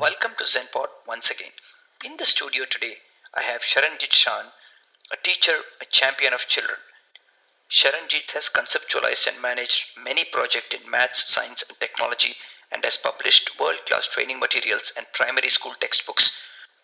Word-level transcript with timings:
Welcome 0.00 0.32
to 0.38 0.44
ZenPod 0.44 0.88
once 1.06 1.30
again. 1.30 1.52
In 2.06 2.16
the 2.16 2.24
studio 2.24 2.64
today, 2.64 2.96
I 3.34 3.42
have 3.42 3.60
Sharanjeet 3.60 4.14
Shan, 4.14 4.46
a 5.12 5.16
teacher, 5.22 5.56
a 5.78 5.84
champion 5.84 6.32
of 6.32 6.48
children. 6.48 6.78
Sharanjeet 7.70 8.30
has 8.30 8.48
conceptualized 8.48 9.26
and 9.26 9.42
managed 9.42 9.88
many 10.02 10.24
projects 10.24 10.74
in 10.74 10.90
maths, 10.90 11.30
science, 11.30 11.62
and 11.68 11.78
technology 11.80 12.34
and 12.72 12.82
has 12.82 12.96
published 12.96 13.60
world 13.60 13.84
class 13.84 14.06
training 14.06 14.40
materials 14.40 14.90
and 14.96 15.04
primary 15.12 15.50
school 15.50 15.74
textbooks 15.78 16.32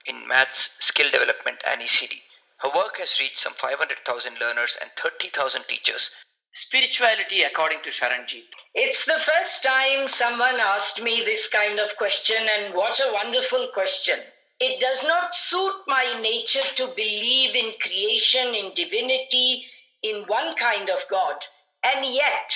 in 0.05 0.29
maths, 0.29 0.77
skill 0.80 1.11
development, 1.11 1.62
and 1.67 1.80
ECD. 1.80 2.21
Her 2.59 2.69
work 2.77 2.98
has 2.98 3.19
reached 3.19 3.39
some 3.39 3.55
500,000 3.55 4.39
learners 4.39 4.77
and 4.83 4.91
30,000 4.95 5.62
teachers. 5.69 6.11
Spirituality, 6.53 7.45
according 7.45 7.80
to 7.84 7.89
Sharanjeet. 7.89 8.53
It's 8.79 9.07
the 9.07 9.19
first 9.19 9.62
time 9.62 10.07
someone 10.07 10.61
asked 10.61 11.01
me 11.01 11.23
this 11.25 11.48
kind 11.48 11.80
of 11.80 11.97
question, 11.97 12.37
and 12.37 12.75
what 12.75 13.01
a 13.01 13.11
wonderful 13.11 13.69
question. 13.73 14.21
It 14.61 14.80
does 14.80 15.03
not 15.03 15.34
suit 15.34 15.77
my 15.87 16.21
nature 16.21 16.61
to 16.75 16.89
believe 16.89 17.55
in 17.55 17.73
creation, 17.81 18.55
in 18.55 18.75
divinity, 18.75 19.65
in 20.03 20.25
one 20.27 20.55
kind 20.57 20.91
of 20.91 20.98
God. 21.09 21.37
And 21.83 22.05
yet, 22.05 22.53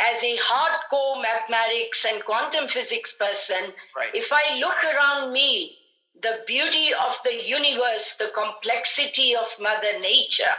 as 0.00 0.20
a 0.24 0.38
hardcore 0.38 1.22
mathematics 1.22 2.04
and 2.04 2.24
quantum 2.24 2.66
physics 2.66 3.12
person, 3.12 3.72
Right. 3.94 4.12
if 4.12 4.32
I 4.32 4.54
look 4.56 4.82
around 4.82 5.32
me, 5.32 5.78
the 6.20 6.42
beauty 6.48 6.92
of 6.92 7.16
the 7.22 7.44
universe, 7.44 8.14
the 8.14 8.30
complexity 8.30 9.36
of 9.36 9.46
Mother 9.60 10.00
Nature, 10.00 10.56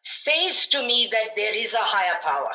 says 0.00 0.68
to 0.68 0.82
me 0.82 1.06
that 1.08 1.36
there 1.36 1.54
is 1.54 1.74
a 1.74 1.78
higher 1.84 2.18
power. 2.22 2.54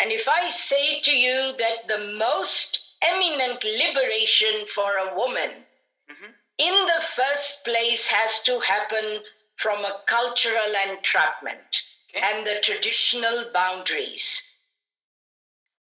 And 0.00 0.10
if 0.10 0.26
I 0.26 0.48
say 0.48 1.00
to 1.00 1.12
you 1.12 1.52
that 1.58 1.86
the 1.86 1.98
most 1.98 2.78
eminent 3.02 3.62
liberation 3.64 4.66
for 4.66 4.96
a 4.96 5.14
woman, 5.14 5.66
Mhm. 6.08 6.34
in 6.58 6.86
the 6.86 7.02
first 7.02 7.64
place, 7.64 8.08
has 8.08 8.42
to 8.44 8.60
happen 8.60 9.22
from 9.56 9.84
a 9.84 10.02
cultural 10.06 10.74
entrapment 10.74 11.82
Okay. 12.08 12.20
and 12.20 12.46
the 12.46 12.60
traditional 12.60 13.50
boundaries. 13.52 14.42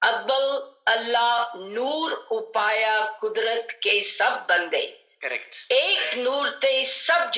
Abbal 0.02 0.74
Allah 0.86 1.50
Noor 1.54 2.18
Upaya 2.32 3.14
Kudrat 3.22 3.78
ke 3.80 4.02
sab 4.02 4.48
bande. 4.48 4.99
Correct. 5.20 5.56
Ek 5.68 6.16
Noor 6.24 6.58
Te 6.60 6.84
Sab 6.84 7.32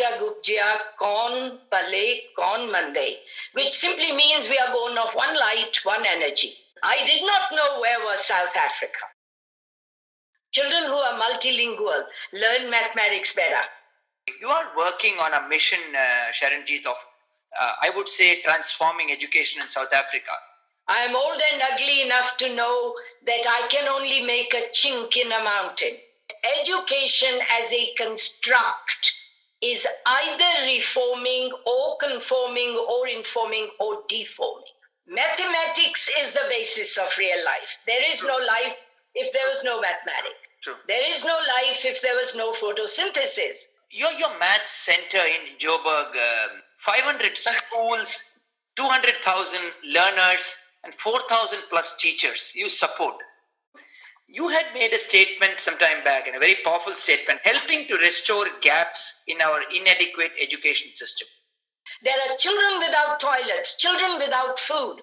Kon 0.96 1.58
Pale 1.68 2.20
Kon 2.36 2.70
Mande, 2.70 3.18
which 3.54 3.74
simply 3.74 4.12
means 4.12 4.48
we 4.48 4.56
are 4.56 4.72
born 4.72 4.96
of 4.96 5.12
one 5.14 5.34
light, 5.34 5.80
one 5.82 6.06
energy. 6.06 6.54
I 6.82 7.04
did 7.04 7.22
not 7.26 7.50
know 7.50 7.80
where 7.80 7.98
was 8.04 8.24
South 8.24 8.54
Africa. 8.56 9.04
Children 10.52 10.84
who 10.84 10.94
are 10.94 11.18
multilingual 11.18 12.04
learn 12.32 12.70
mathematics 12.70 13.34
better. 13.34 13.62
You 14.40 14.48
are 14.48 14.76
working 14.76 15.18
on 15.18 15.34
a 15.34 15.48
mission, 15.48 15.80
uh, 15.96 16.30
Sharanjeet, 16.30 16.86
of 16.86 16.96
uh, 17.60 17.72
I 17.82 17.90
would 17.90 18.08
say 18.08 18.42
transforming 18.42 19.10
education 19.10 19.60
in 19.60 19.68
South 19.68 19.92
Africa. 19.92 20.30
I 20.86 20.98
am 20.98 21.16
old 21.16 21.40
and 21.52 21.62
ugly 21.72 22.02
enough 22.02 22.36
to 22.38 22.54
know 22.54 22.94
that 23.26 23.44
I 23.48 23.66
can 23.68 23.88
only 23.88 24.22
make 24.22 24.54
a 24.54 24.68
chink 24.72 25.16
in 25.16 25.32
a 25.32 25.42
mountain 25.42 25.96
education 26.44 27.40
as 27.60 27.72
a 27.72 27.94
construct 27.96 29.12
is 29.62 29.86
either 30.06 30.66
reforming 30.66 31.50
or 31.66 31.96
conforming 31.98 32.76
or 32.88 33.06
informing 33.06 33.68
or 33.78 34.02
deforming. 34.08 34.72
Mathematics 35.06 36.10
is 36.20 36.32
the 36.32 36.46
basis 36.48 36.96
of 36.98 37.08
real 37.18 37.44
life. 37.44 37.68
There 37.86 38.10
is 38.10 38.22
no 38.22 38.34
life 38.36 38.84
if 39.14 39.32
there 39.32 39.46
was 39.46 39.62
no 39.64 39.80
mathematics. 39.80 40.50
True. 40.62 40.74
There 40.88 41.14
is 41.14 41.24
no 41.24 41.34
life 41.34 41.84
if 41.84 42.00
there 42.02 42.14
was 42.14 42.34
no 42.34 42.52
photosynthesis. 42.52 43.58
Your, 43.90 44.12
your 44.12 44.38
maths 44.38 44.70
center 44.70 45.18
in 45.18 45.58
Joburg, 45.58 46.10
um 46.16 46.62
500 46.78 47.36
schools, 47.38 48.24
200,000 48.76 49.60
learners, 49.84 50.54
and 50.84 50.94
4,000 50.94 51.60
plus 51.68 51.94
teachers 51.98 52.52
you 52.54 52.68
support. 52.68 53.16
You 54.26 54.48
had 54.48 54.72
made 54.74 54.92
a 54.92 54.98
statement 54.98 55.60
some 55.60 55.78
time 55.78 56.02
back, 56.04 56.26
and 56.26 56.36
a 56.36 56.40
very 56.40 56.56
powerful 56.56 56.96
statement, 56.96 57.40
helping 57.44 57.86
to 57.88 57.96
restore 57.98 58.48
gaps 58.60 59.22
in 59.26 59.40
our 59.40 59.62
inadequate 59.70 60.32
education 60.40 60.94
system. 60.94 61.28
There 62.02 62.18
are 62.18 62.36
children 62.36 62.80
without 62.80 63.20
toilets, 63.20 63.76
children 63.76 64.18
without 64.18 64.58
food. 64.58 65.02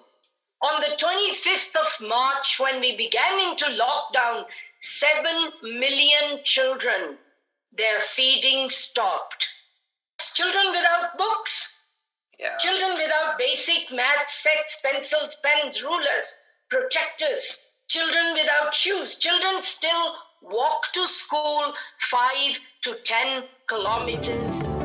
On 0.62 0.80
the 0.82 0.96
25th 0.96 1.74
of 1.76 2.00
March, 2.00 2.58
when 2.58 2.80
we 2.80 2.96
began 2.96 3.38
into 3.50 3.64
lockdown, 3.66 4.46
7 4.80 5.52
million 5.62 6.42
children, 6.44 7.18
their 7.72 8.00
feeding 8.00 8.68
stopped. 8.68 9.48
Children 10.34 10.72
without 10.72 11.16
books, 11.16 11.76
Yeah. 12.38 12.56
children 12.58 12.98
without 12.98 13.38
basic 13.38 13.90
math 13.90 14.30
sets, 14.30 14.76
pencils, 14.82 15.34
pens, 15.36 15.82
rulers, 15.82 16.36
projectors, 16.68 17.58
children 17.90 18.34
without 18.34 18.72
shoes. 18.72 19.16
Children 19.16 19.62
still 19.62 20.14
walk 20.42 20.92
to 20.92 21.06
school 21.08 21.74
5 21.98 22.60
to 22.82 22.94
10 23.04 23.42
kilometers 23.66 24.79